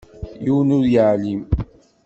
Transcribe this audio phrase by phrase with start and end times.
[0.43, 1.41] Yiwen ur iεellem.